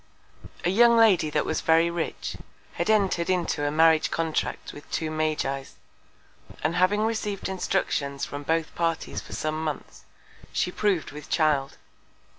[0.65, 2.35] A young Lady that was very rich,
[2.73, 5.75] had entred into a Marriage Contract with two Magis;
[6.63, 10.05] and having receiv'd Instructions from both Parties for some Months,
[10.51, 11.77] she prov'd with Child.